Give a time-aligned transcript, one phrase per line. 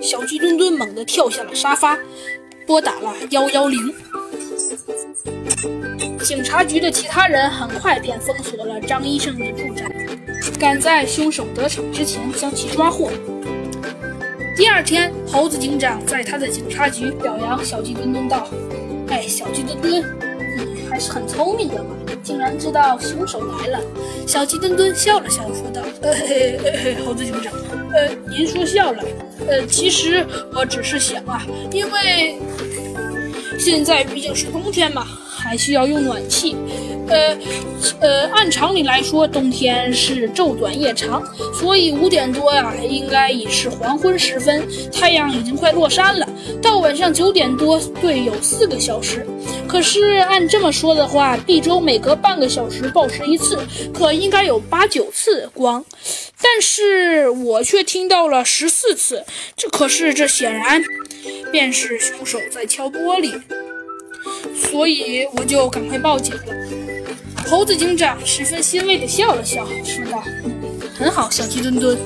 [0.00, 1.98] 小鸡墩墩猛地跳下了沙发，
[2.66, 3.78] 拨打了幺幺零。
[6.22, 9.84] 警察局的其他人很快便封锁了张医生的住宅，
[10.58, 13.10] 赶在凶手得逞之前将其抓获。
[14.56, 18.48] 第二天，猴子警长在他的警察局表扬小鸡墩墩道
[19.08, 20.02] ：“哎，小鸡墩墩，
[20.56, 23.80] 你还是很聪明的嘛，竟然知道凶手来了。”
[24.30, 27.52] 小鸡墩墩笑了笑，说道：“呃，嘿嘿猴子警长，
[27.92, 29.02] 呃，您说笑了，
[29.48, 30.24] 呃，其实
[30.54, 32.38] 我只是想啊，因为
[33.58, 35.06] 现在毕竟是冬天嘛。”
[35.42, 36.54] 还需要用暖气，
[37.08, 37.34] 呃，
[37.98, 41.22] 呃，按常理来说，冬天是昼短夜长，
[41.58, 46.28] 所以五点多呀，应该已是黄昏时分，太阳已经快落山了。
[46.60, 49.26] 到晚上九点多，对，有四个小时。
[49.66, 53.58] 可是按这么说的话，地周每隔半个小时报时一次，
[53.94, 55.82] 可应该有八九次光，
[56.42, 59.24] 但是我却听到了十四次。
[59.56, 60.82] 这可是，这显然
[61.50, 63.40] 便是凶手在敲玻璃。
[64.54, 66.42] 所以我就赶快报警了。
[67.48, 70.22] 猴子警长十分欣慰地笑了笑，说道
[70.94, 71.98] ：“很好，小鸡墩墩。”